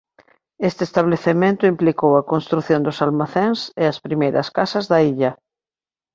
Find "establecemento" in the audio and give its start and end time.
0.89-1.69